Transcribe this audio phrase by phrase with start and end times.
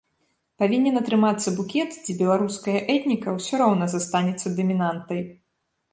[0.61, 5.21] Павінен атрымацца букет, дзе беларуская этніка ўсё роўна застанецца дамінантай.